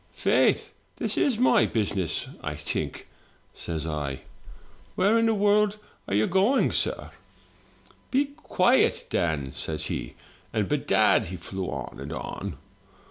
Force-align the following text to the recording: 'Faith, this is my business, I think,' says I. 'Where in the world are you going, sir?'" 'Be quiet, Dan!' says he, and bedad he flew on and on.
'Faith, 0.15 0.71
this 0.97 1.15
is 1.15 1.37
my 1.37 1.63
business, 1.67 2.27
I 2.41 2.55
think,' 2.55 3.07
says 3.53 3.85
I. 3.85 4.21
'Where 4.95 5.15
in 5.19 5.27
the 5.27 5.35
world 5.35 5.77
are 6.07 6.15
you 6.15 6.25
going, 6.25 6.71
sir?'" 6.71 7.11
'Be 8.09 8.25
quiet, 8.37 9.05
Dan!' 9.11 9.53
says 9.53 9.83
he, 9.93 10.15
and 10.53 10.67
bedad 10.67 11.27
he 11.27 11.37
flew 11.37 11.67
on 11.69 11.99
and 11.99 12.11
on. 12.11 12.57